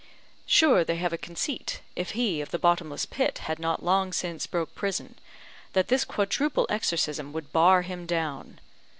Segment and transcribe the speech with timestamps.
[0.47, 4.47] Sure they have a conceit, if he of the bottomless pit had not long since
[4.47, 5.13] broke prison,
[5.73, 8.59] that this quadruple exorcism would bar him down.